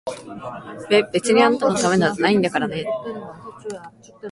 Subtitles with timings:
[0.89, 2.85] べ、別にあんたのためじゃないんだからね！